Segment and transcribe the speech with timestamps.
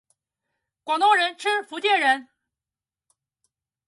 [0.83, 2.29] 广东人吃福建人！